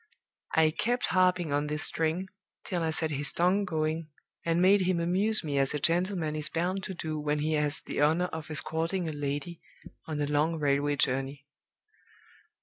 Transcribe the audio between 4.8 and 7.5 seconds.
him amuse me as a gentleman is bound to do when